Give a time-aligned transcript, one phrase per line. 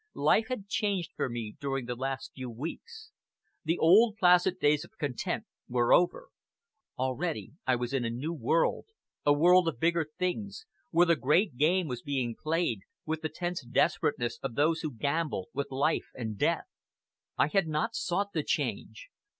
[0.15, 3.11] Life had changed for me during the last few weeks.
[3.63, 6.29] The old, placid days of content were over;
[6.97, 8.87] already I was in a new world,
[9.27, 13.63] a world of bigger things, where the great game was being played, with the tense
[13.63, 16.65] desperateness of those who gamble with life and death.
[17.37, 19.07] I had not sought the change!